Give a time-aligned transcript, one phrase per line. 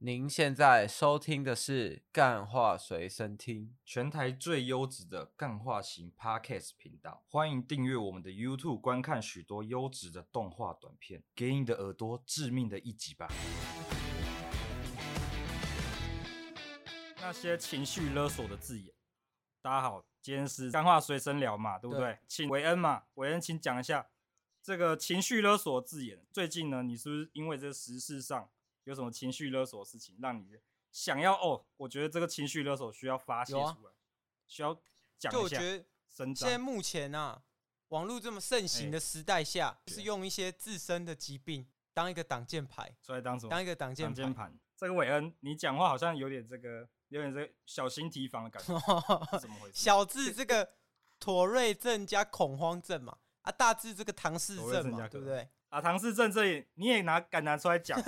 [0.00, 7.24] 您现在收听的是《干话随身听》，全台最优质的干话型 Podcast 频道。
[7.26, 13.26] 欢迎订阅我们的 YouTube，观看许多优质的动画短片，给你的耳朵致命的一击吧！
[17.16, 18.94] 那些情绪勒索的字眼，
[19.60, 22.04] 大家好，今天是干话随身聊嘛，对不对？
[22.04, 24.08] 对请韦恩嘛，韦恩，请讲一下
[24.62, 26.24] 这个情绪勒索字眼。
[26.30, 28.48] 最近呢，你是不是因为这个时事上？
[28.88, 30.58] 有什么情绪勒索的事情让你
[30.90, 31.62] 想要哦？
[31.76, 33.92] 我觉得这个情绪勒索需要发泄出来，啊、
[34.46, 34.74] 需要
[35.18, 35.38] 讲一下。
[35.38, 37.42] 就我觉得现在目前啊，
[37.88, 43.50] 网络这么盛行的时代下，欸、是用一些自身的疾病当一个挡箭牌，出来当什么？
[43.50, 44.50] 当一个挡箭牌。
[44.74, 49.76] 这个韦恩，你讲话好像有点这个，有点这个小心提防的感觉，怎么回事？
[49.76, 50.66] 小智这个
[51.20, 55.50] 妥瑞症加恐慌症嘛，啊，大智这个唐氏症嘛，对不对？
[55.68, 58.00] 啊，唐氏症这里你也拿敢拿出来讲？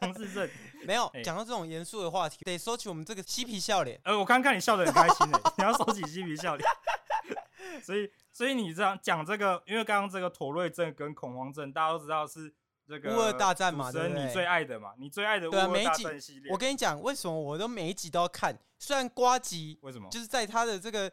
[0.00, 0.48] 唐氏症
[0.84, 4.00] 没有讲、欸、到这种严肃的话题，得收起我们这个嬉皮笑脸。
[4.04, 6.68] 呃，我刚看你笑得很开心诶， 你要收起嬉皮笑脸。
[7.82, 12.52] 所以，所以你这样讲这个，因为刚刚这个妥瑞症跟恐慌症，大家都知道是
[12.88, 16.50] 这个乌二大战嘛，对，你最爱的嘛，你最爱的乌俄大战系列。
[16.52, 18.56] 我跟你讲，为什么我都每一集都要看？
[18.78, 21.10] 虽然瓜吉为什么就是在他的这个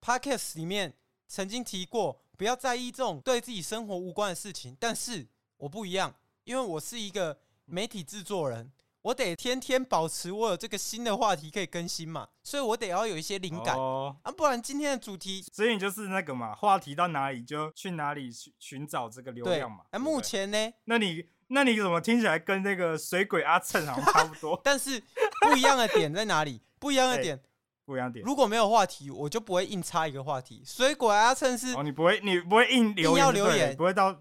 [0.00, 0.92] podcast 里面
[1.28, 5.28] 曾经提过，不要在意这种对自己生活无关的事情，但是。
[5.58, 19.84] 我不一样，因为我是一个媒体制作人，我得天天保持我有这个新的话题可以更新嘛，所以我得要有一些灵感、哦、啊，不然今天的主题，所以你就是那个嘛，话题到哪里就去哪里寻寻找这个流量嘛。
[19.92, 20.72] 哎，目前呢？
[20.86, 24.60] 那你那你怎么听起来跟那个水鬼阿蹭好像差不多？
[24.64, 25.00] 但是
[25.42, 26.60] 不一样的点在哪里？
[26.80, 27.40] 不一样的 点，
[27.84, 28.24] 不一样点。
[28.24, 30.62] 如果没有话题，我就不会硬插一个话题。
[30.64, 34.16] 水果阿蹭是哦，你不会你不会硬留言，硬要留言，不会到。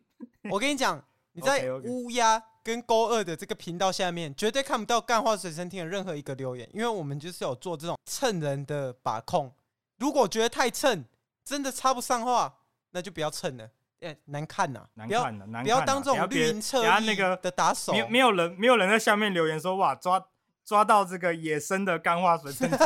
[0.50, 9.52] 我跟你讲，你在乌鸦跟勾二的这个频道下面，绝对看不到干话随身听的任何一个留言，因为我们就是有做这种蹭人的把控。
[9.98, 11.04] 如果觉得太蹭，
[11.44, 12.54] 真的插不上话，
[12.90, 13.68] 那就不要蹭了。
[14.00, 17.92] 哎，难看呐，难看呐，不要当这种绿营侧翼的打手。
[17.92, 20.22] 没有没有人没有人在下面留言说哇抓
[20.66, 22.78] 抓到这个野生的干话随身听，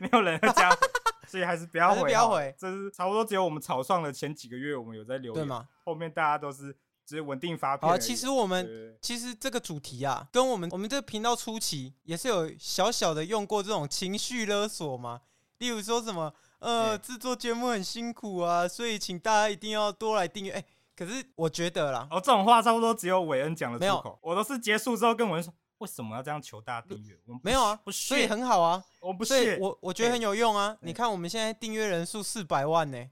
[0.00, 0.70] 没有人会加，
[1.28, 2.52] 所以还是不要回，不要回。
[2.58, 5.68] 这是差不多只有我们草创的前几个月，我们有在留言，对吗？
[5.84, 6.74] 后面大家都是。
[7.06, 7.90] 只是稳定发片。
[7.90, 15.22] 好，其实我们其实这个主题啊，跟我们我们这个频道初期也是有小小的用过这种情绪勒索嘛。
[15.58, 20.52] 例如说什么，呃，制作节目很辛苦啊，所以请大家一定要多来订阅。
[20.52, 20.64] 哎，
[20.94, 27.18] 可是我觉得啦，哦，这种话差不多只有韦恩讲的出口，我都是结束之后跟韦恩说，为什么要这样求大家订阅？
[27.26, 30.76] 我们没有啊，不所以很好啊，我不是，我我觉得很有用啊。
[30.80, 33.10] 你看我们现在订阅人数四百万呢、欸。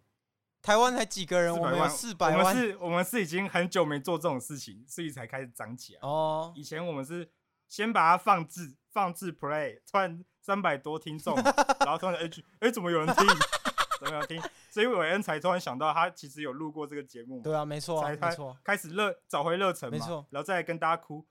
[0.61, 1.57] 台湾才几个人？
[1.57, 2.39] 我们有四百万。
[2.39, 6.01] 我们是，我们是已经很久没做这种事情，所以才开始涨起来。
[6.03, 7.31] 哦，以前我们是
[7.69, 11.35] 先把它放置，放置 play，突然三百多听众，
[11.81, 13.27] 然后突然哎，哎，怎么有人听？
[14.01, 14.43] 怎么有人听？
[14.69, 17.41] 所以韦恩才突然想到，他其实有录过这个节目。
[17.41, 19.97] 对啊，没错、啊，没错，开始热，找回热忱嘛。
[19.97, 21.25] 没错，然后再来跟大家哭，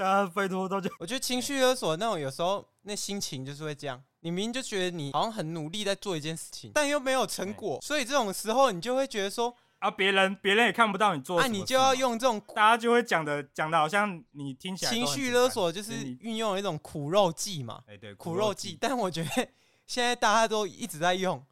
[0.00, 0.88] 大家拜托大家。
[0.98, 4.02] 我觉得情绪勒索那种，有时候那心情就是会这样。
[4.20, 18.78] 你明明就觉得你好像很努力在做一件事情，但又没有成果，所以这种时候你就会觉得说啊，别人别人也看不到你做，那你就要用这种，大家就会讲的讲的好像你听起来情绪勒索就是运用一种苦肉计嘛，哎对，苦肉计。
[18.80, 19.48] 但我觉得
[19.86, 21.42] 现在大家都一直在用，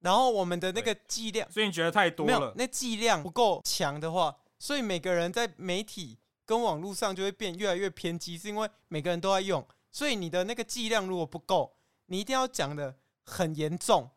[0.00, 11.76] 然后我们的那个剂量，所以你觉得太多了，那剂量不够强的话，所以每个人在媒体跟网络上就会变越来越偏激，是因为每个人都在用，所以你的那个剂量如果不够。
[12.06, 14.10] 你一定要讲的很严重，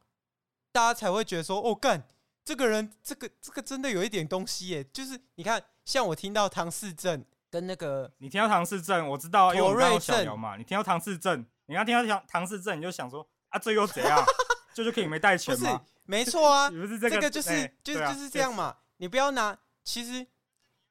[0.72, 2.08] 大家才会觉得说：“哦，干
[2.46, 10.56] 这个人，这个这个真的有一点东西耶。”就是你看，像我听到唐氏症跟那个，你听到唐氏症，我知道，因为我嘛。
[10.56, 14.24] 你听到唐氏症，你刚听到唐唐氏症，你就想说：“啊，这又怎样？
[14.74, 18.78] 这就可以没带钱吗？”没错啊， 不是这个，这个就是就就是这样嘛。
[18.98, 20.26] 你不要拿，其实，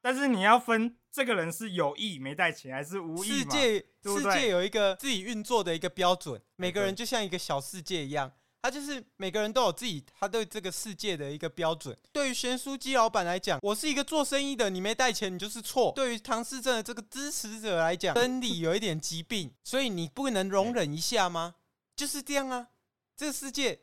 [0.01, 0.97] 但是你要分。
[1.13, 3.41] 这个人是有意没带钱，还是无意？
[3.41, 8.31] 世界世界有一个自己运作的一个标准，每个人就像一个小世界一样，
[8.63, 11.99] 他就是每个人都有自己他对这个世界的一个标准。
[12.13, 15.93] 对于咸酥鸡老板来讲，我是一个做生意的，你没带钱，你就是错。
[15.97, 21.57] 对于唐氏镇的这个支持者来讲，生理有一点疾病，所以你不能容忍一下吗？
[21.97, 22.69] 就是这样啊，
[23.17, 23.81] 这个世界。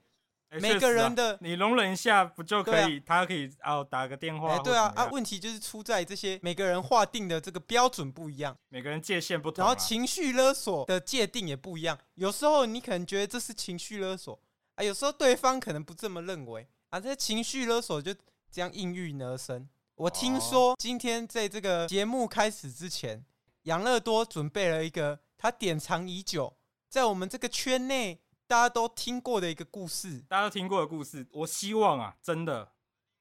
[0.51, 2.99] 欸、每个人的、啊、你容忍一下不就可以？
[2.99, 4.53] 啊、他可以哦打个电话。
[4.53, 5.05] 哎、欸，对啊啊！
[5.11, 11.97] 问题就是出在这些每个人划定的这个标准不一样，每个人界限不同、啊，然后情绪勒索的界定也不一样。
[12.15, 14.39] 有时候你可能觉得这是情绪勒索
[14.75, 16.99] 啊，有时候对方可能不这么认为啊。
[16.99, 18.13] 这情绪勒索就
[18.49, 19.67] 这样应运而生。
[19.95, 23.25] 我听说今天在这个节目开始之前，
[23.63, 26.55] 养乐多准备了一个他典藏已久，
[26.87, 31.27] 在我们这个圈内大家都听过的一个故事，大家都听过的故事。
[31.33, 32.71] 我希望啊，真的，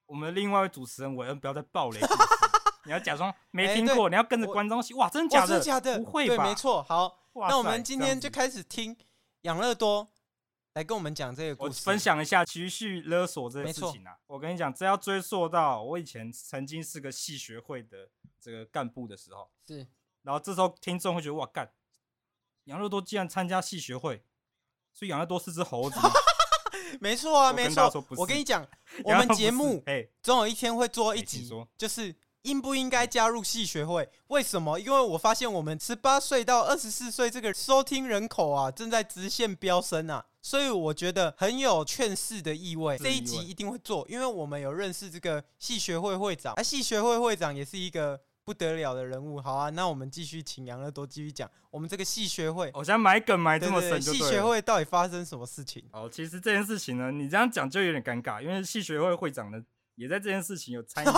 [0.06, 2.23] 我们另外一位主持人韦恩不要再暴雷故事。
[2.84, 5.46] 你要假装没听过，欸、你要跟着观众说，哇，真的假的？
[5.49, 5.99] 真的假的？
[5.99, 6.37] 不会吧？
[6.37, 6.81] 对，没错。
[6.84, 8.96] 好，那我们今天就开始听
[9.40, 10.08] 养乐多
[10.75, 14.17] 来跟我们讲这个故事，我分享一下情绪勒索这件事情啊。
[14.28, 18.08] 我跟你讲，这要追溯到我以前曾经是个系学会的
[18.40, 19.50] 这个干部的时候。
[19.67, 19.84] 是，
[20.23, 21.69] 然后这时候听众会觉得，哇，干，
[22.67, 24.23] 养乐多竟然参加系学会，
[24.97, 26.11] 所以养了多是只猴子吗？
[27.01, 28.05] 没错啊，没错。
[28.17, 28.67] 我跟你讲，
[29.05, 29.85] 我们节目
[30.23, 32.17] 总有一天会做一集，就是。
[32.47, 34.09] 应不应该加入戏学会？
[34.29, 34.79] 为什么？
[34.79, 42.97] 因为我发现我们十八岁到二十四岁这个收听人口啊，正在直线飙升啊，所以我觉得很有劝世的意味。
[42.99, 49.41] 这一集一定会做，因为我们有认识这个戏学会会长，而戏学会会长也是一个不得了的人物。
[49.41, 52.71] 好啊，那我们继续请杨乐多继续讲我们这个戏学会。
[52.75, 55.85] 我想埋梗埋这么深，戏学会到底发生什么事情？
[55.91, 59.61] 哦，其实这件事情呢，你这样讲就有点尴尬，因为戏学会会长呢
[59.97, 61.09] 也在这件事情有参与。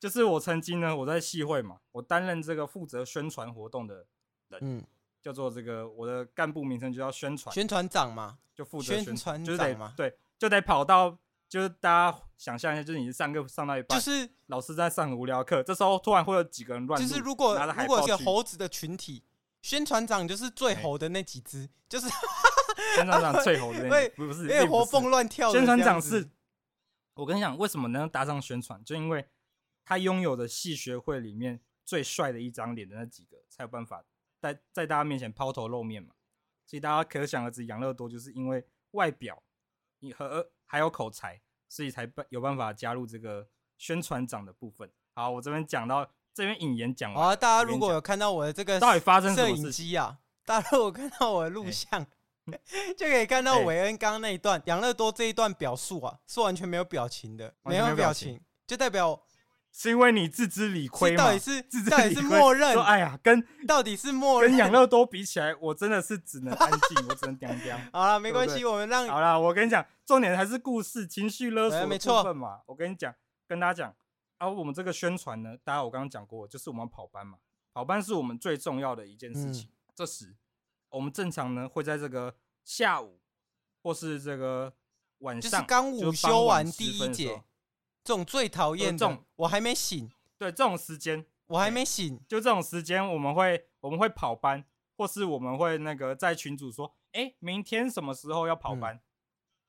[0.00, 4.04] 就是我曾经呢，我在戏会嘛，我担任这个负责宣传活动的
[4.48, 4.84] 人，嗯，
[5.22, 11.16] 叫做这个我的干部名称就叫宣传宣传长嘛，就负责宣传，就是得对，就得跑到，
[11.52, 19.22] 就是大家想象一下，就是你上课上到一半，就是老师在上很无聊课，这时候突然会有几个人乱，就是如果如果是猴子的群体，
[19.60, 22.08] 宣传长就是最猴的那几只，欸、就是
[22.96, 25.52] 宣传长最猴的那几， 不是，因为活蹦乱跳。
[25.52, 26.30] 宣传长是，
[27.12, 29.26] 我跟你讲，为什么能搭上宣传，就因为。
[29.84, 34.04] 他拥有的系学会里面最帅的一张脸的那几个，才有办法
[34.40, 36.14] 在在大家面前抛头露面嘛。
[36.64, 39.42] 所以大家可想而知，养乐多就是因为外表
[40.02, 43.46] 你和还有口才，所以才有办法加入这个
[43.78, 44.90] 宣传长的部分。
[45.14, 46.04] 好，我这边讲到
[46.34, 47.22] 这边引言讲完。
[47.22, 52.04] 好啊，大家如果有看到我的这个到底发生什么摄影机啊，大家如果看到我的录像，
[52.46, 52.60] 欸、
[52.96, 59.22] 就可以看到韦恩刚刚那一段养乐多这一段表述啊，是完全没有表情的，没有表情，就代表。
[59.74, 61.24] 是因为你自知理亏吗？
[61.24, 62.74] 到底是自知到底是默认？
[62.74, 64.50] 说哎呀，跟到底是默认？
[64.50, 67.80] 跟养乐多比起来，我真的是只能安静， 我只能讲讲。
[67.90, 69.40] 好了，没关系，我们让好了。
[69.40, 72.60] 我跟你讲，重点还是故事情绪勒索的部分嘛。
[72.66, 73.14] 我跟你讲，
[73.48, 73.94] 跟大家讲
[74.36, 77.38] 啊，我们这个宣传呢，大家我刚刚讲过，就是我们跑班嘛，
[77.72, 79.70] 跑班是我们最重要的一件事情。
[79.70, 80.36] 嗯、这时，
[80.90, 83.22] 我们正常呢会在这个下午
[83.82, 84.74] 或是这个
[85.20, 87.42] 晚上，就是刚午休完第一节。
[88.04, 90.10] 这种最讨厌的，这种我还没醒。
[90.38, 92.18] 对，这种时间我还没醒。
[92.28, 94.64] 就这种时间，我们会我们会跑班，
[94.96, 99.00] 或是我们会那个在群主说，哎，明天什么时候要跑班？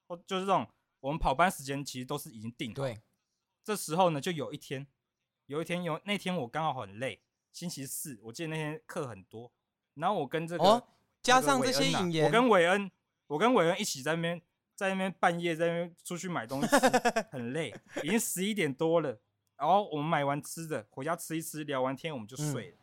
[0.08, 0.68] 或、嗯、就是这种，
[1.02, 2.76] 我们跑班时间其实都是已经定了。
[2.76, 3.00] 对，
[3.64, 4.88] 这时候呢，就有一天，
[5.46, 7.22] 有一天有那天我刚好很累，
[7.52, 9.52] 星期四，我记得那天课很多，
[9.94, 10.88] 然后我跟这个、哦、
[11.22, 12.90] 加上这些引言，我跟韦恩，
[13.28, 14.42] 我跟韦恩一起在那边。
[14.76, 16.68] 在那边半夜在那边出去买东西，
[17.32, 17.74] 很累，
[18.04, 19.20] 已经十一点多了。
[19.56, 22.78] 然后我们买完吃的回家吃一吃，聊完天我们就睡了。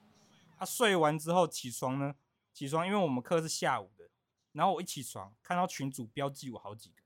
[0.57, 2.15] 他、嗯啊、睡完之后起床呢，
[2.55, 4.09] 起床因为我们课是下午的，
[4.53, 7.03] 然后我一起床看到群主标记我好几个，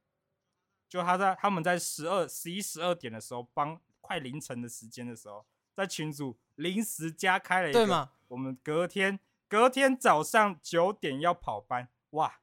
[0.89, 8.13] 就他在他们在十二、十一、十二点的时候，帮快凌晨的时间的时候，在群主临时加开了一个，对吗？
[8.29, 12.41] 我们隔天隔天早上九点要跑班，哇！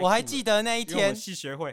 [0.00, 1.14] 我还记得那一天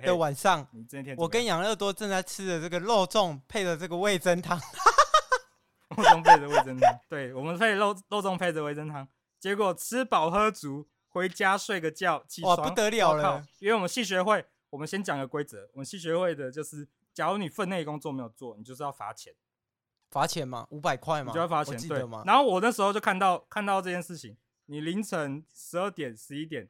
[0.02, 0.68] 的晚上，
[1.16, 4.60] 我跟养乐多正在吃的这个肉粽配的这个味增汤，
[5.96, 9.08] 肉粽配的味增汤，对，我们配肉肉粽配的味增汤，
[9.40, 19.34] 结果吃饱喝足，回家睡个觉，起床哇不得了了，因为我们系学会，我们先讲个规则，我们系学会的就是，假如你分内工作没有做，你就是要罚钱，
[20.12, 20.68] 罚钱吗？
[20.72, 21.32] 五百块吗？
[21.32, 22.24] 你就要罚钱，对吗？
[22.26, 24.36] 然后我那时候就看到看到这件事情，
[24.66, 26.68] 你凌晨十二点十一点。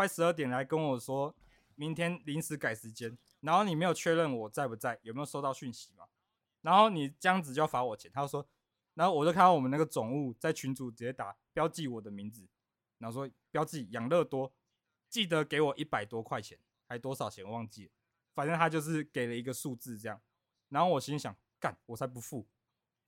[0.00, 1.36] 快十二点来跟我说，
[1.74, 6.06] 明天临时改时间，然后你没有确认我在不在，有没有收到讯息嘛？
[6.62, 8.10] 然后你这样子就要罚我钱。
[8.10, 8.48] 他就说，
[8.94, 12.48] 然后我就看到我们那个总务在群组直接打标记我的名字，
[12.96, 14.50] 然后说标记养乐多，
[15.10, 17.92] 记得给我一百多块钱，还多少钱忘记了，
[18.34, 20.18] 反正他就是给了一个数字这样。
[20.70, 22.48] 然后我心想，干，我才不付。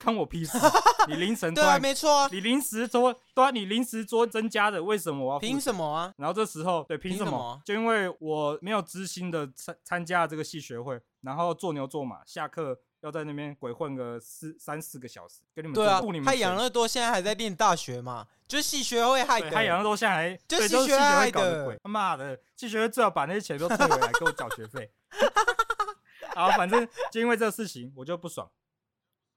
[0.02, 0.58] 看我屁事！
[1.06, 5.38] 你凌晨对啊，没错啊，你临时说对啊，你临时做增加的，为什么我要？
[5.38, 6.12] 凭什么啊？
[6.16, 7.60] 然后这时候对，凭什么？
[7.64, 16.00] 就因为我没有知心的参参加这个系学会，然后做牛做马，下课要在那边鬼混个四三四个小时，跟你们对啊。
[16.00, 18.26] 你们害养乐多现在还在念大学嘛？
[18.48, 19.50] 就是系学会害的。
[19.50, 21.78] 害养乐多现在还就系学会害的。
[21.82, 24.90] 他妈的，系学会最好把那些钱都退回来给我缴学费。
[26.34, 28.50] 好，反正就因为这个事情，我就不爽。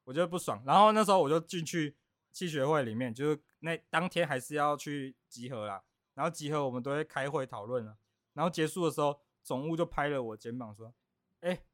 [0.05, 1.97] 我觉得不爽，然后那时候我就进去
[2.31, 5.83] 系学会里面，就是那当天还是要去集合啦。
[6.13, 7.97] 然后集合我们都会开会讨论了。
[8.33, 10.93] 然后结束的时候，总务就拍了我肩膀说
[11.41, 11.65] ：“哎，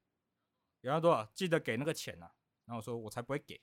[0.81, 2.33] 杨乐多少，记得给那个钱啊。”
[2.65, 3.61] 然后我说：“我才不会给。”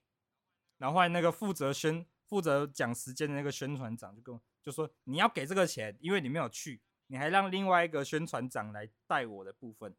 [0.78, 9.96] 然后后来那个负责宣负责讲时间的那个宣传长就跟我就说：“你要给这个钱，因为你没有去，你还让另外一个宣传长来带我的部分。”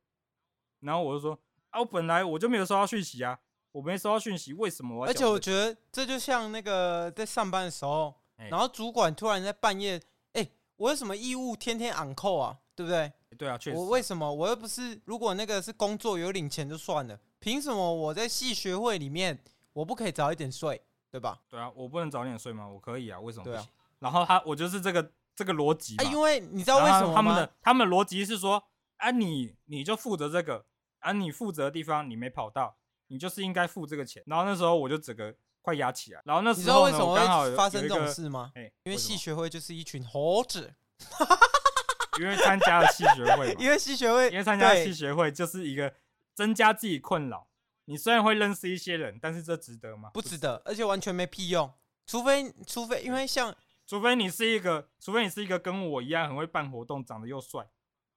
[0.80, 1.38] 然后我就说
[1.72, 8.14] ：“啊，我本来我就没有收到讯息啊，我没收到讯息，为什么我要？”而且我觉得这就像那个在上班的时候，
[8.50, 10.02] 然后主管突然在半夜，
[10.34, 10.48] 哎，
[10.78, 12.58] 我有什么义务天天昂扣啊？
[12.76, 13.12] 对不对？
[13.38, 13.78] 对啊，确实。
[13.78, 15.00] 我为什么我又不是？
[15.06, 19.38] 如果那个是工作有领钱就算了，凭什么我在系学会里面
[19.74, 20.82] 我不可以早一点睡？
[21.12, 21.40] 对吧？
[21.50, 22.68] 对啊，我不能早点睡吗？
[22.68, 23.60] 我可以啊，为什么不行？
[23.60, 23.68] 对啊。
[24.00, 25.98] 然后他，我就是这个这个逻辑。
[25.98, 27.14] 啊，因为你知道为什么吗？
[27.16, 28.64] 他们的他们的逻辑是说，
[28.96, 30.66] 啊你，你你就负责这个，
[31.00, 32.78] 啊，你负责的地方你没跑到，
[33.10, 34.24] 你就是应该付这个钱。
[34.26, 36.22] 然后那时候我就整个快压起来。
[36.26, 38.52] 然后那时候呢，你知道为什么会发生这种事吗？
[38.56, 40.74] 哎，因为系学会就是一群猴子。
[42.20, 45.94] 因为参加了系学会， 因为系学会，因为参加了系学会就是一个
[46.34, 47.48] 增加自己困扰。
[47.86, 50.12] 你虽然会认识一些人，但是这值得吗？
[50.14, 51.72] 不值得，而且完全没屁用。
[52.06, 53.56] 除非，除非，因为像，
[53.88, 57.66] 除非你是一个，除非你是一个跟我一样很会办活动、长得又帅，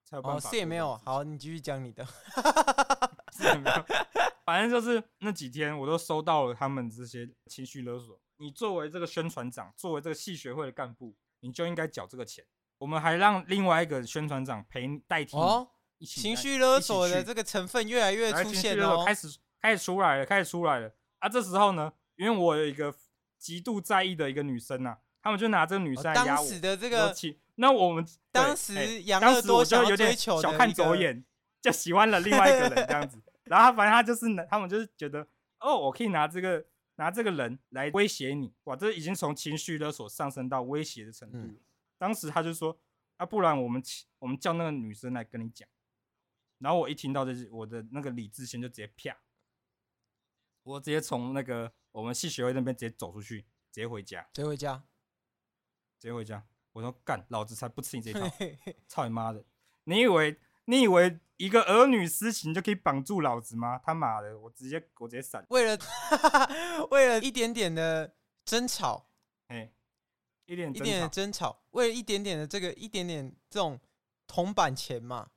[0.04, 0.48] 才有办法。
[0.48, 1.00] 哦，是也没有。
[1.04, 2.04] 好，你继续讲你的。
[3.32, 3.86] 是也没有。
[4.44, 8.20] 反正就是那几天，我都收到了他们这些情绪勒索。
[8.38, 12.44] 你作为这个宣传长，作为这个系学会的干部，你就应该缴这个钱。
[12.78, 15.42] 我们还让另外一个宣传长陪你代替你。
[15.42, 15.68] 哦，
[16.06, 19.38] 情绪勒索的这个成分越来越出现了，开始。
[19.62, 21.28] 开始出来了，开始出来了啊！
[21.28, 22.92] 这时候呢，因为我有一个
[23.38, 26.26] 极度在意的一个女生啊，他们就拿这个女生来压我。
[26.26, 27.14] 当时的这个，
[27.54, 31.24] 那我们当时杨乐多、欸、当时我就有点小看走眼，
[31.60, 33.22] 就喜欢了另外一个人这样子。
[33.44, 35.26] 然后他反正他就是，他们就是觉得，
[35.60, 36.64] 哦，我可以拿这个
[36.96, 41.38] 拿这个人来威胁你，哇，这已经从情绪勒索上升到威胁的程度。
[41.38, 41.60] 嗯、
[41.98, 42.78] 当时他就说，
[43.16, 43.82] 啊，不然我们
[44.18, 45.68] 我们叫那个女生来跟你讲。
[46.58, 49.18] 然后我一听到这些，我的那个理智线就直接啪。
[50.62, 54.84] 我直接从那个我们系学会那边直接走出去，直接回家，直接回家，
[55.98, 56.46] 直接回家。
[56.72, 58.20] 我说干，老子才不吃你这一套！
[58.86, 59.44] 操你妈的！
[59.84, 63.80] 你以为你以为一个儿女私情就可以绑住老子吗？
[63.84, 64.38] 他妈的！
[64.38, 65.44] 我直接我直接闪。
[65.50, 65.78] 为了
[66.90, 68.14] 为了一点点的
[68.44, 69.08] 争吵，
[69.48, 69.72] 哎，
[70.46, 73.78] 一点一点点的争吵，为了一点点的这个一点点这种
[74.26, 75.30] 铜板钱嘛，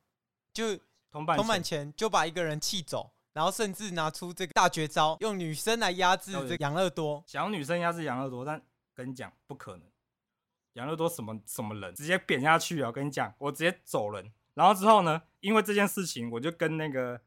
[0.53, 0.77] 就
[1.11, 3.11] 铜板铜板钱就把一个人气走。
[3.33, 7.21] 然后甚至拿出这个大绝招，用女生来压制这杨乐多。
[7.27, 9.85] 想要女生压制杨乐多，但跟你讲不可能。
[10.71, 12.87] 杨乐多什么什么人，直接扁下去啊！
[12.87, 14.31] 我跟你讲，我直接走人。
[14.55, 17.21] 然后之后呢，因为这件事情，我就跟那个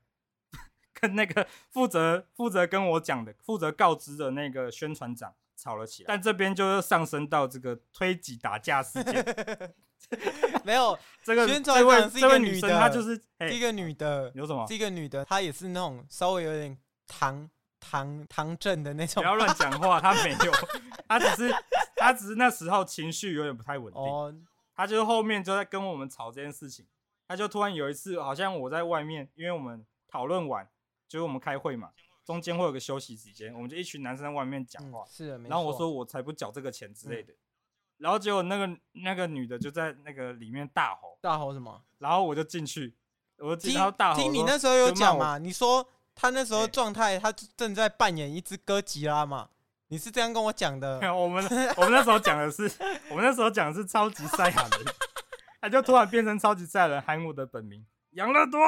[0.92, 6.06] 跟那个负责负责跟我讲的、负责告知的那个宣传长吵了起来。
[6.08, 9.74] 但这边就是上升到这个推挤打架事件。
[10.64, 13.20] 没有， 这个宣传长是一个女生，她就是
[13.50, 14.66] 一个女的，有什么？
[14.66, 19.22] 是一个女的，她也是那种稍微有点唐唐唐正的那种。
[19.22, 20.52] 不要乱讲话，她没有，
[21.08, 21.54] 她只是
[21.96, 24.00] 她只是那时候情绪有点不太稳定。
[24.00, 24.32] 哦，
[24.74, 26.86] 她就是后面就在跟我们吵这件事情，
[27.28, 30.66] 她就突然有一次，好像我在外面，因为我们讨论完，
[31.06, 31.90] 就是我们开会嘛，
[32.24, 35.04] 中间会有个休息时间，我们就一群男生在外面讲话。
[35.04, 37.32] 嗯、是，然后我说我才不缴这个钱之类的。
[37.32, 37.36] 嗯
[37.98, 41.82] 然后结果那个那个女的就在那个里面大吼，大吼什么？
[41.98, 42.94] 然后我就进去，
[43.38, 44.22] 我听到大吼。
[44.22, 45.36] 听你那时候有讲嘛？
[45.36, 49.48] 你说他那时候状态，他正在扮演一只哥吉拉嘛？
[49.88, 51.00] 你是这样跟我讲的？
[51.12, 51.44] 我们
[51.76, 52.70] 我们那时候讲的是，
[53.10, 54.94] 我们那时候讲的是超级赛亚人，
[55.68, 58.60] 就突然变成超级赛亚人，喊我的本名杨乐多，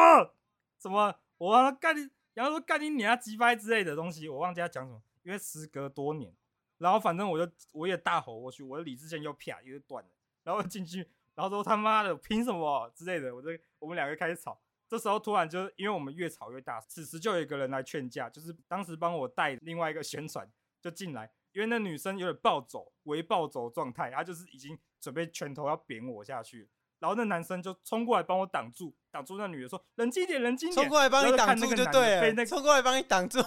[0.78, 6.34] 什么我干你，杨乐多干你娘鸡掰之类的东西，我忘记他讲什么，因为时隔多年。
[6.78, 10.10] 然后反正我就我也大吼过去，我的理智线又啪又断了，
[10.44, 14.58] 然后进去，然后说他妈的凭什么之类的，我就我们两个开始吵。
[14.88, 26.68] 这时候突然就因为我们越吵越大，此时就有一个人来劝架，就是当时帮我带另外一个宣传就进来，因为那女生有点暴走，为暴走状态，她就是已经准备拳头要扁我下去，
[27.00, 33.42] 然后那男生就冲过来帮我挡住，挡住那女的说冷静点，冷静点，冲过来帮你挡住就对了，冲过来帮你挡住。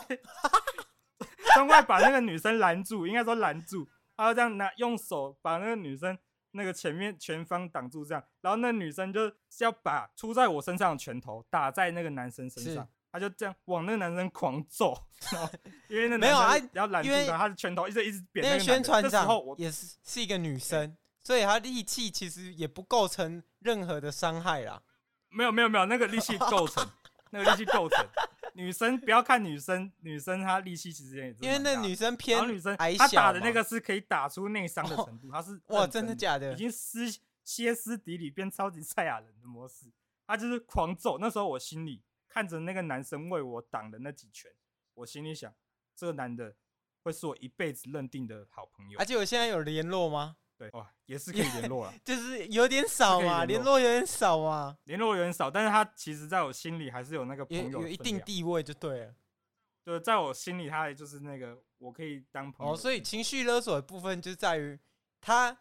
[1.54, 6.18] 冲过来把那个女生拦住，应该说拦住，然后这样拿用手把那个女生
[6.52, 14.98] 那个前面前方挡住，这样，然后那女生就是要把出在我身上的拳头打在那个男生身上，他就这样往那个男生狂揍，
[15.90, 24.84] 因为那男生要拦住他，他的拳头一直一直扁那个宣传长，也是是一个女生，所以他力气其实也不构成任何的伤害啦。
[25.30, 26.88] 没有没有没有，那个力气构成，
[27.32, 28.06] 那个力气构成。
[28.56, 36.56] 女生不要看女生，女生她力气其实也因为那女生偏女生矮小她打的那个是可以打出内伤的程度，她是哇，真的假的已？
[36.56, 37.06] 经撕
[37.44, 39.88] 歇斯底里变超级赛亚人的模式，
[40.28, 41.18] 她就是狂揍。
[41.18, 44.52] 那时候我心里看着那个男生为我挡的那几拳，
[44.94, 45.52] 我心里想，
[45.96, 46.54] 这个男的
[47.02, 49.00] 会是我一辈子认定的好朋友。
[49.00, 50.36] 而且我现在有联络吗？
[50.70, 59.16] 对，哇， 也是可以联络了， 就是有点少嘛，联络有点少嘛，联络有点少，但是他其实在我心里还是有那个朋友的有一定地位就对了。
[59.86, 64.80] 就是在我心里，他也就是那个我可以当朋友哦，所以情绪勒索的部分就在于
[65.20, 65.52] 他，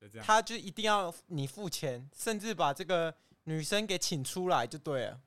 [0.00, 0.24] 就这样。
[0.24, 3.12] 他就一定要你付钱，甚至把这个
[3.44, 5.20] 女生给请出来就对了。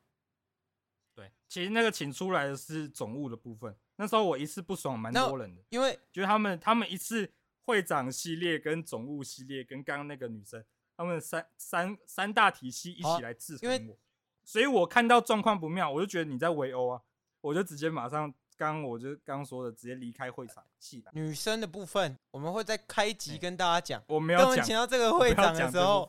[1.14, 3.76] 对，其实那个请出来的是总务的部分。
[3.98, 7.30] 那时候我一次不爽蛮多人的，因为觉得他们他们一次
[7.68, 10.64] 会长系列跟总务系列跟刚刚那个女生，
[10.96, 13.98] 他们三三三大体系一起来制因为衡我，
[14.46, 17.02] 所以我看到状况不妙，我就觉得你在围殴啊，
[17.42, 20.64] 我就直接马上刚刚我就刚刚说的，直接离开会场。
[21.12, 24.02] 女生的部分，我们会在开集哎跟大家讲。
[24.08, 26.08] 我没有讲等我们请到这个会长的时候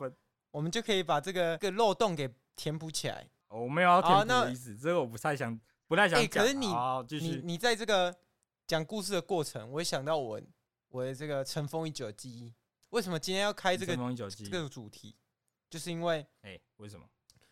[0.51, 3.27] 我们就可以把这个个漏洞给填补起来。
[3.49, 6.23] 我没有要填补的意思，这个我不太想，不太想讲。
[6.23, 6.73] 哎可是你
[7.19, 8.15] 你你在这个
[8.65, 10.41] 讲故事的过程，我也想到我
[10.89, 12.53] 我的这个尘封已久的记忆。
[12.89, 13.95] 为什么今天要开这个
[14.49, 15.15] 这个主题？
[15.69, 17.07] 就是因为哎，为什么？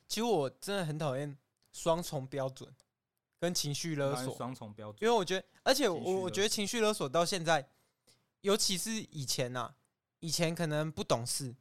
[0.07, 1.37] 其实我真的很讨厌
[1.71, 2.73] 双重标准
[3.39, 7.69] 跟情绪勒索，双重标准，因为我觉得，而且我我觉得情绪勒索到现在，
[8.41, 9.75] 尤其是以前呐、啊，
[10.19, 11.55] 以前可能不懂事，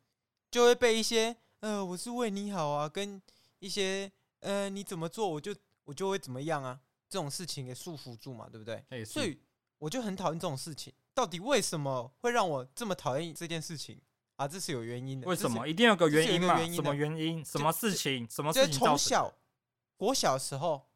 [0.51, 3.21] 就会被一些呃我是为你好啊，跟
[3.59, 5.55] 一些呃你怎么做我就
[5.85, 6.81] 我就会怎么样啊
[7.11, 8.83] 这种事情给束缚住嘛，对不对？
[8.89, 9.39] 哎，所以
[9.77, 10.91] 我就很讨厌这种事情。
[11.17, 13.99] 到底为什么会让我这么讨厌这件事情
[14.37, 14.47] 啊？
[14.47, 15.27] 这是有原因的。
[15.27, 16.63] 为什么一定有个原因嘛？
[16.67, 17.43] 什么原因？
[17.43, 18.29] 什么事情？
[18.31, 18.87] 什么就是事情？
[18.87, 19.33] 从小
[19.97, 20.91] 国小的时候，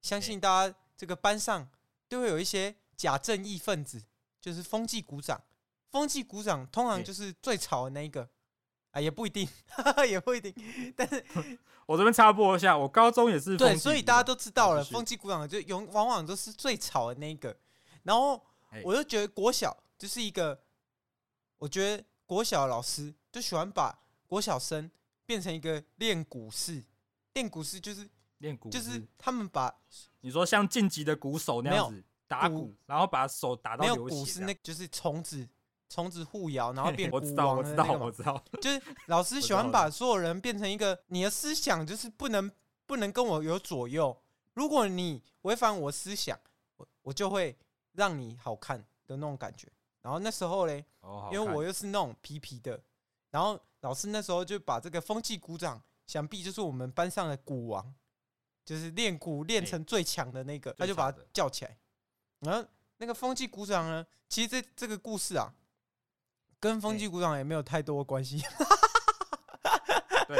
[0.00, 1.68] 相信大家这个班上
[2.08, 4.00] 都会有一些假正义分子，
[4.40, 5.42] 就是风纪股长。
[5.90, 8.28] 风纪股长通常哎就是最吵的那一个
[8.92, 9.48] 啊，也不一定，
[10.08, 10.54] 也不一定。
[10.96, 11.24] 但是
[11.86, 17.56] 我这边插播一下，我高中也是对，所以大家都知道了，风纪股长就永往往都是最吵的那一个。
[18.04, 18.40] 然后
[18.76, 18.82] 哎。
[18.84, 20.62] 我就觉得国小就是一个，
[21.58, 24.90] 我觉得国小的老师就喜欢把国小生
[25.24, 26.84] 变成一个练鼓式，
[27.34, 28.08] 练鼓式就是
[28.38, 29.74] 练鼓就是他们把
[30.20, 35.48] 你说像晋级的鼓手那样子打鼓鼓，然后把手打到没有流血鼓是那就是虫子，
[35.88, 38.44] 虫子互咬，然后变 我知道，鼓王我知道，我知道。
[38.60, 42.50] 就是老师喜欢把所有人变成一个你的思想就是不能
[42.84, 44.20] 不能跟我有左右，
[44.54, 46.38] 如果你违反我思想，
[46.76, 47.56] 我我就会
[47.96, 49.68] 让你好看的那种感觉。
[50.02, 52.80] 然后那时候嘞，哦，因为我又是那种皮皮的，
[53.30, 57.94] 然后老师那时候就把这个风纪鼓掌，想必就是我们班上的鼓王，
[58.64, 61.76] 就是练鼓练成最强的那个，他就把他叫起来。
[62.40, 65.52] 然后那个风纪鼓掌呢，其实这这个故事啊，
[66.60, 68.40] 跟风纪鼓掌也没有太多的关系，
[70.28, 70.38] 对，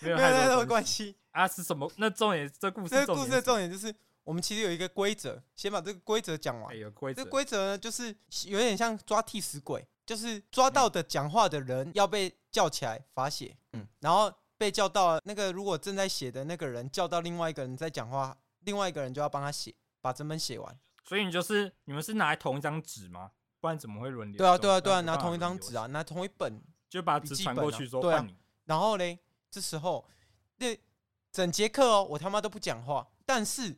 [0.00, 1.16] 没有太多的关系。
[1.30, 1.90] 啊，是什么？
[1.96, 6.76] 那重点，这故事这个故事的重重点就是，我们其实有一个规则，先把这个规则讲完。
[6.78, 8.14] 有规则这，规则呢，就是
[8.46, 20.78] 有点像抓替死鬼，就是抓到的讲话的人要被叫起来罚写，嗯，然后被叫到那个如果正在写的那个人叫到另外一个人在讲话，另外一个人就要帮他写，把整本写完。
[21.04, 23.32] 所以你就是你们是拿来同一张纸吗？
[23.60, 24.38] 不然怎么会轮流？
[24.38, 28.26] 对啊，对啊，对啊，拿同一张纸啊，拿同一本，就把纸传过去说对啊。
[28.66, 29.18] 然后嘞，
[29.50, 30.08] 这时候
[30.58, 30.78] 那
[31.32, 33.76] 整节课哦，我他妈都不讲话，但是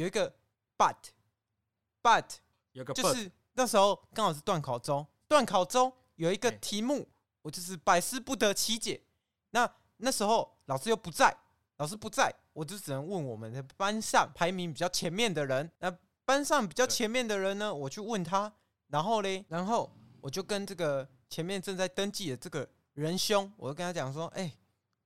[0.00, 0.34] 有一个
[0.78, 2.24] but，but
[2.72, 7.06] 有个就 but，是那时候刚好是段考周，段考周有一个哎题目，
[7.42, 9.02] 我就是百思不得其解。
[9.50, 11.36] 那那时候老师又不在，
[11.76, 15.70] 老师不在，我就只能问我们的班上排名比较前面的人。
[15.80, 18.50] 那班上比较前面的人呢，我去问他，
[18.86, 24.50] 然后嘞，然后我就跟这个前面正在登记的这个仁兄，我就跟他讲说，哎、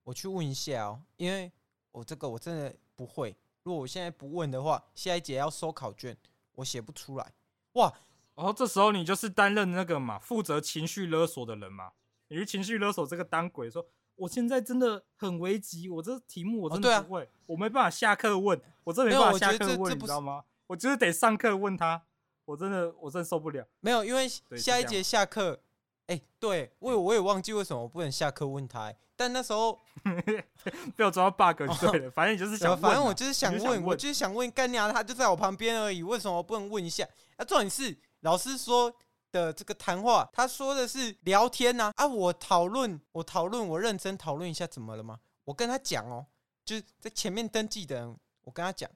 [0.05, 1.51] 我去问一下哦，因为
[1.91, 6.17] 我这个我真的不会，如果我现在不问的话，下一节要收考卷，
[6.57, 7.33] 我写不出来。
[7.73, 7.93] 哇，
[8.35, 11.93] 然后这时候你就是担任那个嘛，负责情绪勒索的人嘛。
[12.29, 20.45] 你是情绪勒索这个当鬼，说我现在真的很危急，我这题目我真的不会，我没办法下课问，我真的没办法下课问，你知道吗？
[20.67, 22.05] 我就是得上课问他，
[22.45, 23.67] 我真的我真的受不了。
[23.81, 25.63] 没有，因为下一节下课，
[26.07, 29.81] 哎、对我也我也忘记为什么我不能下课问他、欸但那时候，
[30.97, 37.09] 被我抓到 bug 就对了，反正你就是想反正我就是想问，就想问我就是想问干娘，他就在我旁边而已，为什么不能问一下？
[37.37, 38.93] 啊，重点是老师说
[39.31, 45.21] 的这个谈话，他说的是聊天呐、啊，啊，我讨论，我讨论，我认真讨论一下，怎么了吗？
[45.45, 46.27] 我跟他讲哦，
[46.65, 48.91] 就是在前面登记的人，我跟他讲，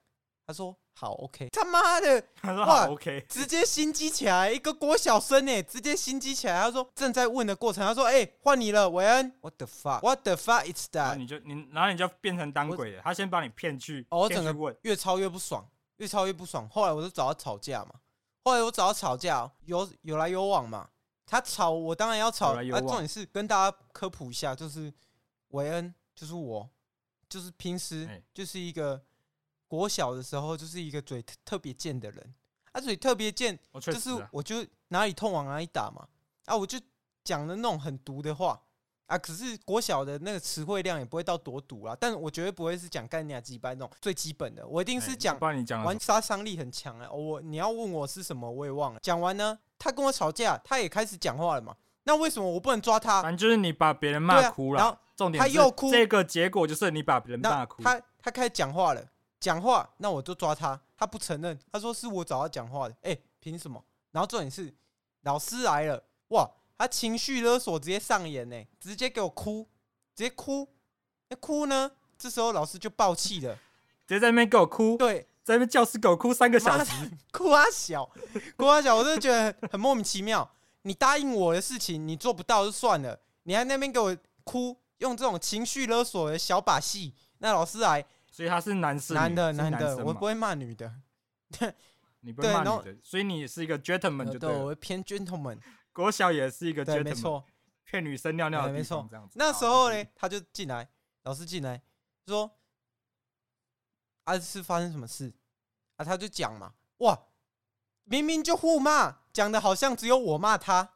[0.45, 1.47] 他说好，OK。
[1.53, 6.61] 他妈的， 他说好，OK，直接心机起来，一个郭小生哎，直接心机起来。
[6.61, 9.31] 他说正在问的过程，他说哎，换你了，韦恩。
[9.39, 10.97] What the fuck？What the fuck is that？
[10.97, 13.01] 然后你就你，然后你就变成当鬼了。
[13.01, 15.65] 他先把你骗去，哦，我整个越超越不爽，
[15.97, 16.67] 越超越不爽。
[16.67, 17.91] 后来我就找他吵架嘛。
[18.43, 20.89] 后来我找他吵架，有有来有往嘛。
[21.25, 22.53] 他吵我当然要吵。
[22.53, 24.93] 啊，重点是跟大家科普一下，就是
[25.51, 26.69] 韦恩就是我，
[27.29, 29.01] 就是平时就是一个。
[29.69, 32.33] 国小的时候就是一个嘴特别贱的人，
[32.71, 36.07] 啊，嘴特别贱，就是我就哪里痛往哪里打嘛，
[36.45, 36.77] 啊，我就
[37.23, 38.59] 讲的那种很毒的话，
[39.05, 45.39] 啊，可是国小的那个词汇量也不会到多毒啦，但我绝对不会是讲干你几班那种最基本的，我一定是讲
[45.83, 53.21] 玩杀伤力很强啊，我你要问我是什么我也忘了，讲完呢，他跟我吵架，他也开始讲话了嘛，那为什么我不能抓他？
[53.21, 59.05] 反正就是你把别人骂哭了，然后重点他又哭，这个结果就是你把别人骂哭，他他开始讲话了。
[59.39, 60.79] 讲话，那我就抓他。
[60.97, 62.93] 他不承认，他说是我找他讲话的。
[62.95, 63.81] 哎、欸，凭什么？
[64.11, 64.73] 然后重点是
[65.21, 69.65] 老师来了，哇，他情绪勒索直接上演呢，直接给我哭，
[70.13, 70.67] 直接哭。
[71.29, 71.91] 那哭呢？
[72.17, 73.55] 这时候老师就爆气了，
[74.05, 74.97] 直接在那边给我哭。
[74.97, 76.91] 对，在那边教室给我哭三个小时，
[77.31, 78.09] 哭啊小，
[78.57, 80.51] 哭啊小，我真的觉得很莫名其妙。
[80.81, 87.13] 你答应我的事情，你做不到就算了，你还那边给我哭，用这种情绪勒索的小把戏。
[87.37, 88.05] 那老师来。
[88.39, 90.89] 所以他是男生，男的，男的，我不会骂女的。
[92.21, 94.55] 你不会骂女的，所以你是一个 gentleman 就对了。
[94.55, 95.59] 对，我偏 gentleman。
[95.91, 97.43] 国小也是一个 gentleman，没错。
[97.83, 99.05] 骗女生尿尿的，没错。
[99.09, 99.35] 这样子。
[99.37, 100.89] 那时候呢，他就进来，
[101.23, 101.81] 老师进来
[102.27, 102.49] 说
[104.23, 105.33] ：“啊，是发生什么事？”
[105.97, 107.19] 啊，他就讲嘛，哇，
[108.05, 110.93] 明明就互骂，讲的好像只有我骂他。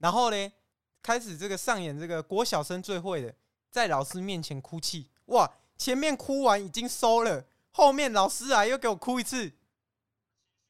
[0.00, 0.52] 然后呢，
[1.00, 3.34] 开始这个上演这个国小生最会的，
[3.70, 5.50] 在老师面前哭泣，哇。
[5.78, 9.52] 前面哭完已经收了，后面老师啊又给我哭一次，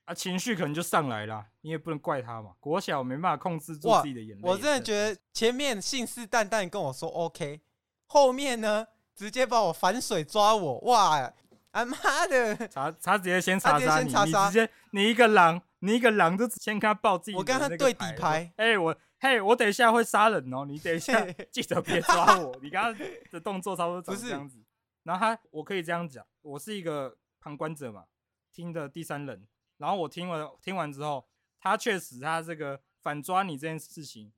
[0.05, 2.53] 啊，情绪可能就上来了，你也不能怪他嘛。
[2.61, 4.43] 国小没办法控制住自己的眼泪。
[4.43, 7.63] 我真的觉得前面信誓旦旦跟我说 OK，
[8.07, 11.33] 后面呢直接把我反水抓我，哇，
[11.71, 17.37] 啊妈的，查查直接先查杀你，你直接你一个狼，你一个狼就先跟他报自己。
[17.37, 18.95] 我跟他对底牌，哎、欸、我。
[19.21, 22.57] 嘿，我等一下会杀人哦，你等一下 记得别抓我。
[22.63, 24.57] 你刚刚的动作差不多长这样子。
[25.09, 28.05] 然后他，我可以这样讲，我是一个旁观者嘛，
[28.53, 29.49] 听的第三人。
[29.79, 31.27] 然后我听完听完之后，
[31.59, 34.31] 他确实他这个反抓你这件事情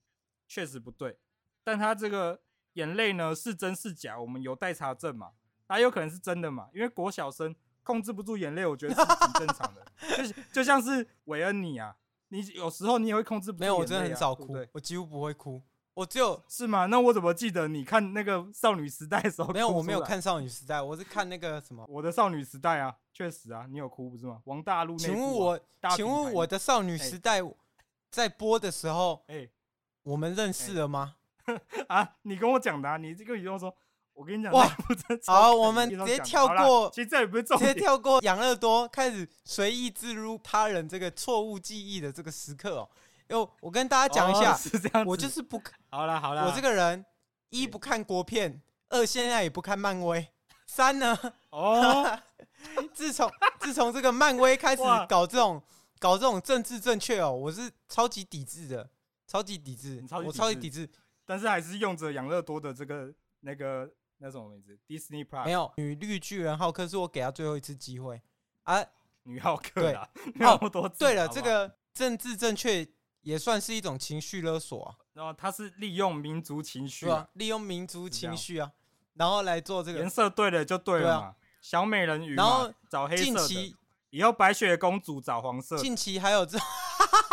[0.47, 1.19] 确实不对，
[1.65, 2.41] 但他这个
[2.75, 5.33] 眼泪呢是真是假，我们有待查证嘛。
[5.67, 7.53] 他有可能是真的嘛，因为国小生
[7.83, 9.85] 控制不住眼泪，我觉得是挺正常的。
[10.23, 11.97] 就就像是韦恩你啊，
[12.29, 13.75] 你有时候你也会控制不住眼泪啊。
[13.75, 15.61] 没有，我真的很少哭，我几乎不会哭。
[15.95, 16.87] 我只有是吗？
[16.87, 19.53] 那我怎么记得你看那个少女时代的时候？
[19.53, 21.85] 没有，我没有看少女时代，我是看那个什么？
[21.89, 24.41] 我的少女时代啊，确实啊，你有哭不是吗？
[24.45, 24.99] 王大陆、啊。
[24.99, 25.61] 请问我，
[25.97, 27.41] 请问我的少女时代
[28.11, 29.51] 在播的时候，哎、欸，
[30.05, 31.17] 我们认识了吗？
[31.47, 33.75] 欸、啊，你跟我讲的啊，你这个宇宙说，
[34.15, 34.69] 我跟你讲，哇，
[35.27, 42.89] 好，我们直接跳过，其实这也不是重点，直接跳过养乐多，开始随意置入他人这个错误记忆的这个时刻哦。
[43.31, 45.79] 哟，我跟大家讲一下，是这样，我就是不看。
[45.89, 47.05] 好了好了，我这个人
[47.51, 50.29] 一不看国片，二现在也不看漫威，
[50.67, 51.17] 三呢，
[51.51, 52.21] 哦，
[52.93, 55.63] 自从自从这个漫威开始搞这种
[56.01, 58.91] 搞这种政治正确哦，我是超级抵制的，
[59.27, 60.91] 超级抵制，我超级抵制，
[61.25, 63.89] 但是还是用着养乐多的这个那个
[64.19, 65.45] 那什么名字，Disney Plus。
[65.45, 68.21] 没有，女绿巨人浩克是我给他最后一次机会
[68.65, 68.85] 啊，
[69.23, 69.97] 女浩克对，
[70.35, 72.89] 那么多，对了，这个政治正确。
[73.23, 78.71] 也算是一种情绪勒索啊，然后他是利用民族情绪啊，利用民族情绪啊，
[79.15, 83.77] 然后来做这个颜色对了就对了嘛，小美人鱼，然后找黑色的，
[84.11, 86.59] 以后白雪公主找黄色，近期还有这，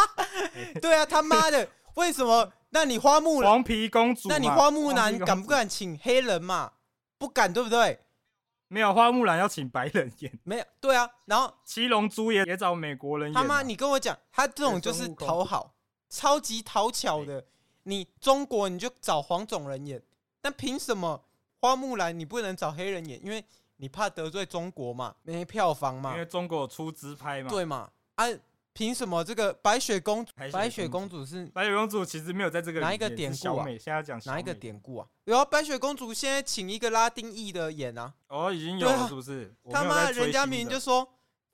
[0.81, 2.51] 对啊，他妈的，为什么？
[2.71, 6.73] 那你花木兰 黄皮公主，那你花木兰敢不敢请黑人嘛？
[7.17, 8.01] 不敢，对不对？
[8.67, 15.73] 没有花木兰要请白人演，没有，对啊，然后七龙珠也也找美国人演，他妈，你跟我讲，他这种就是讨好。
[16.09, 17.45] 超级讨巧的，
[17.83, 20.01] 你中国你就找黄种人演，
[20.41, 21.23] 但凭什么
[21.59, 23.23] 花木兰你不能找黑人演？
[23.25, 23.43] 因为
[23.77, 26.13] 你怕得罪中国嘛，没票房嘛。
[26.13, 27.49] 因为中国出资拍嘛。
[27.49, 27.89] 对嘛？
[28.15, 28.25] 啊，
[28.73, 30.31] 凭什么这个白雪公主？
[30.51, 32.79] 白雪公主是白雪公主，其实没有在这个。
[32.79, 33.65] 哪一个典故啊？
[33.79, 35.07] 现在讲哪一个典故啊？
[35.25, 38.13] 然后，白雪公主现在请一个拉丁裔的演啊。
[38.27, 39.53] 哦，已经有了，是不是？
[39.69, 41.07] 他妈，人家明明就说。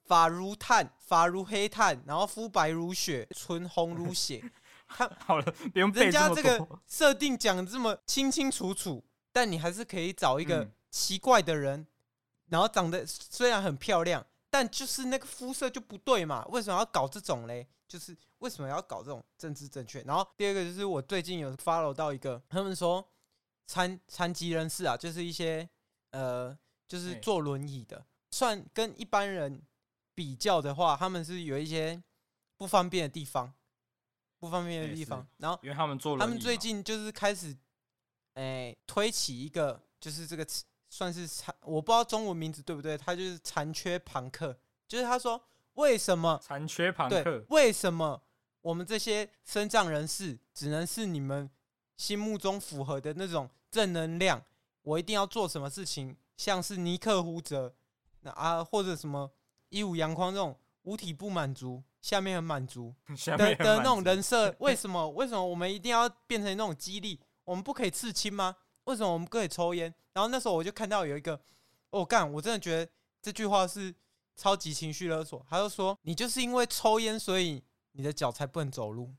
[0.06, 4.44] 发如炭，发如黑炭，然后肤白如雪，唇红如血。
[4.88, 5.92] 他好了，不用。
[5.94, 11.88] 人家这个设定讲的这么清清楚楚，但你还是可以找一个奇怪的人，嗯、
[12.50, 17.68] 然后长得虽然很漂亮，但就是那个肤色就不对嘛，为什么要搞这种嘞？
[17.88, 20.02] 就是为什么要搞这种政治正确？
[20.02, 23.08] 然后第二个就是我最近有 follow 到一个，他们说
[23.66, 25.68] 残残疾人士啊，就是一些
[26.12, 26.56] 呃，
[26.88, 29.62] 就是坐轮椅的，算跟一般人
[30.14, 32.02] 比较的话，他们是有一些
[32.58, 33.54] 不方便的地方，
[34.40, 35.26] 不方便的地方。
[35.38, 37.56] 然后因为他们坐轮椅，他们最近就是开始，
[38.34, 40.46] 哎，推起一个，就是这个
[40.90, 45.42] 算是残，我不知道中文名字对不对，他就是残缺朋克，就是他说。
[45.76, 47.44] 为什么残缺朋克？
[47.50, 48.22] 为什么
[48.62, 51.50] 我们这些身障人士只能是你们
[51.98, 54.40] 心目中符合的那种正能量？
[54.84, 57.74] 我一定要做什么事情，像是尼克胡哲
[58.20, 59.32] 那啊，或者什么
[59.74, 62.94] 一五阳光这种五体不满足，下面很满足
[63.38, 64.56] 的的那种人设？
[64.62, 65.10] 为什么？
[65.10, 67.20] 为什么我们一定要变成那种激励？
[67.44, 68.56] 我们不可以刺青吗？
[68.86, 69.94] 为什么我们不可以抽烟？
[70.14, 71.40] 然后那时候我就看到有一个，
[71.90, 73.94] 哦干，我真的觉得这句话是。
[74.36, 79.14] 超级情绪勒索，他就说你就是因为抽烟，所以你的脚才不能走路。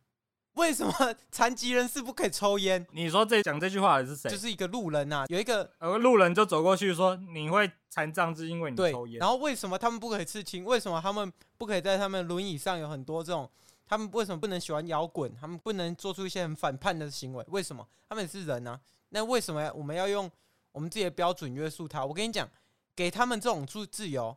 [0.54, 0.92] 为什么
[1.30, 2.84] 残疾人士不可以抽烟？
[2.92, 4.30] 你说这讲这句话的是谁？
[4.30, 9.18] 就是一个路人呐、啊，有一个呃路人就走过去说你会残障，是因为你抽烟。
[9.18, 10.64] 然后为什么他们不可以刺青？
[10.64, 13.50] 为什么他们不可以在他们轮椅上有很多这种？
[13.86, 15.34] 他们为什么不能喜欢摇滚？
[15.40, 17.44] 他们不能做出一些很反叛的行为？
[17.48, 17.86] 为什么？
[18.08, 18.80] 他们也是人啊。
[19.10, 20.30] 那为什么我们要用
[20.72, 22.04] 我们自己的标准约束他？
[22.04, 22.48] 我跟你讲，
[22.96, 24.36] 给他们这种自自由。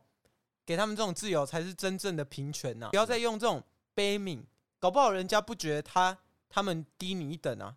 [0.66, 2.90] 给他们这种自由才是真正的平权呐！
[2.90, 4.42] 不要再用这种悲悯，
[4.78, 7.76] 搞不好人家不觉得他他们低你一等啊？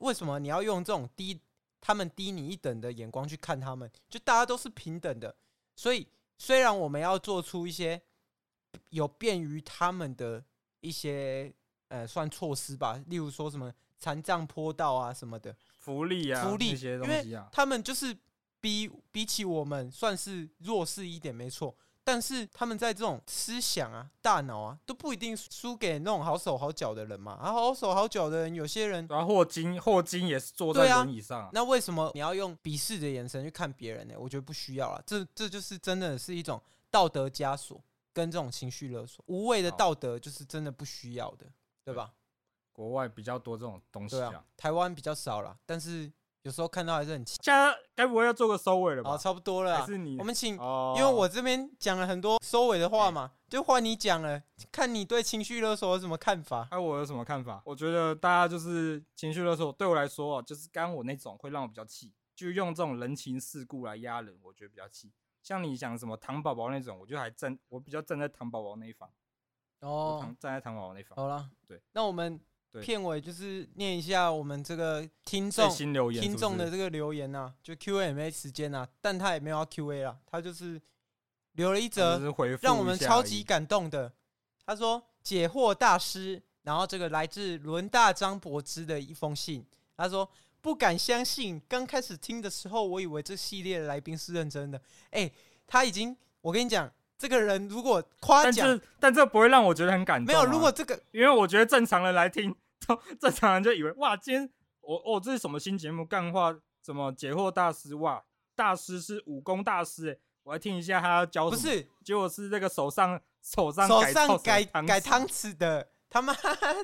[0.00, 1.40] 为什么你要用这种低
[1.80, 3.90] 他们低你一等的眼光去看他们？
[4.08, 5.34] 就大家都是平等的，
[5.76, 6.06] 所以
[6.38, 8.00] 虽然我们要做出一些
[8.90, 10.44] 有便于他们的
[10.80, 11.52] 一些
[11.88, 18.16] 呃算措施吧，例如说什么残障坡道啊什么的福利啊，福利这些东西啊，因为他们就是
[18.60, 21.76] 比比起我们算是弱势一点，没错。
[22.10, 27.32] 但是他们在这种思想啊、大脑啊，都不一定输给那种好手好脚的人嘛。
[27.32, 31.50] 啊，好手好脚的人，有些人啊，霍金，霍金也是坐在轮椅上、啊。
[31.52, 34.14] 那为什么你要用鄙视的眼神去看别人呢？
[34.18, 35.02] 我觉得不需要了。
[35.04, 36.58] 这这就是真的是一种
[36.90, 37.78] 道德枷锁
[38.14, 41.44] 跟这种情绪勒索，无谓的道德就是真的不需要的，
[41.84, 42.14] 对吧？
[42.72, 46.10] 国外比较多这种东西啊，啊台湾比较少了，但是。
[46.48, 49.10] 有时候看到还是很气，现在该不会要做个收尾了吧？
[49.10, 49.80] 好，差不多了。
[49.80, 56.66] 还是你，我们请，哦、因为我这边讲了很多收尾的话嘛，就换你讲了，看你对情绪勒索有什么看法？
[56.70, 57.60] 哎，我有什么看法？
[57.66, 65.12] 我觉得大家就是情绪勒索，对我来说，就是刚刚我那种会让我比较气，就用这种人情世故来压人，我觉得比较气。
[65.42, 69.06] 像你讲什么糖宝宝那种，我就还站，我比较站在糖宝宝那一方。
[69.80, 71.14] 哦，站在糖宝宝那一方。
[71.14, 72.40] 好了，对，那我们。
[72.82, 75.68] 片尾就是念一下我们这个听众
[76.20, 80.80] 听众的这个留言呐、啊，就 Q&A 时间呐、啊，但他也没有要 Q&A 啦，他就是
[81.52, 82.20] 留了一则
[82.60, 84.12] 让我们超级感动的。
[84.66, 89.66] 他说解惑大师，然后这个来自伦大张柏芝的一封信。
[89.96, 90.28] 他说
[90.60, 94.78] 不敢相信，刚开始听的时候，我以为这系列的来宾是认真的。
[95.10, 95.32] 哎、欸，
[95.66, 100.38] 他已经，我跟你讲，这个人如果夸奖，但这不会让我觉得很感动、啊。
[100.38, 102.54] 没有，如果这个，因为我觉得正常人来听。
[103.20, 104.48] 正常人就以为哇，今天
[104.80, 106.06] 我哦，这是什么新节目？
[106.06, 107.94] 干话什么解惑大师？
[107.96, 108.22] 哇，
[108.54, 110.16] 大师是武功大师哎！
[110.44, 111.62] 我来听一下他要教什么。
[111.62, 116.32] 不是，结果是这个手上手上手上改改汤匙的，他妈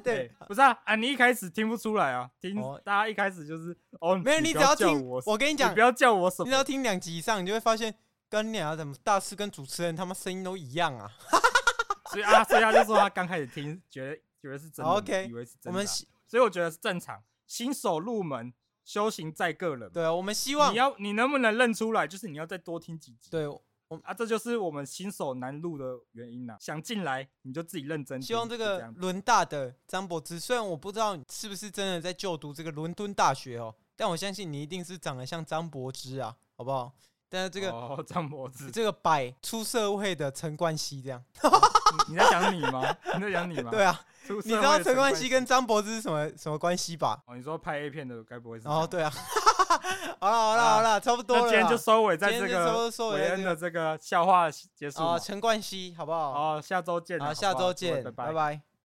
[0.03, 0.29] 的！
[0.47, 0.94] 不是啊啊！
[0.97, 2.29] 你一开始听不出来啊？
[2.38, 7.94] 听、哦、大家一开始就是哦，没有，你只要听我，我跟你讲，你不要叫我什么，你只要听两集以上，你就会发现
[8.35, 11.09] 跟你啊，怎么大师跟主持人他妈声音都一样啊！
[12.11, 15.73] 所以啊，所以他就说他刚开始听，觉得觉得是真的，OK，以为是真的、啊。
[15.73, 15.87] 我们。
[16.27, 18.53] 所以我觉得是正常，新手入门，
[18.85, 19.88] 修行在个人。
[19.92, 23.31] 对啊，我们希望你要你能不能认出来，就是你要再多听几集。
[23.31, 23.62] 对，我
[24.03, 26.57] 啊，这就是我们新手难入的原因呐、啊。
[26.59, 28.20] 想进来你就自己认真。
[28.20, 36.92] 希望这个伦大的张柏芝，虽然我不知道你是不是真的在就读这个伦敦大学哦，但我相信你一定是长得像张柏芝啊，好不好？
[37.29, 41.23] 但是这个哦， 张柏芝，这个摆出社会的陈冠希这样。
[42.09, 42.83] 你在讲你吗？
[43.15, 43.71] 你在讲你吗？
[43.71, 44.01] 对啊。
[44.27, 47.23] 你知道陈冠希跟张柏芝是什么什么关系吧？
[47.27, 48.67] 哦，你说拍 A 片的该不会是？
[48.67, 49.13] 哦，对啊。
[50.19, 51.43] 好了好了好了，差不多了。
[51.43, 55.03] 那今天就收尾在这个韦恩的这个笑话结束。
[55.03, 56.33] 哦，陈冠希，好不好？
[56.33, 57.21] 好，下周见。
[57.21, 58.74] 好，下周见，拜拜。